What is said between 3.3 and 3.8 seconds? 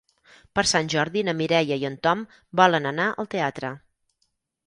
teatre.